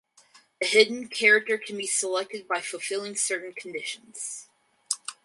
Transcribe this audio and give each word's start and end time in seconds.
A 0.59 0.65
hidden 0.65 1.09
character 1.09 1.59
can 1.59 1.77
be 1.77 1.85
selected 1.85 2.47
by 2.47 2.59
fulfilling 2.59 3.15
certain 3.15 3.53
conditions. 3.53 4.47